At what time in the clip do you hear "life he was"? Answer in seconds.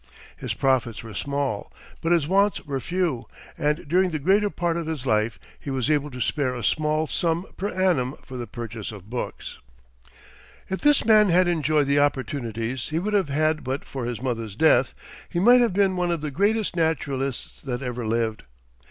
5.05-5.91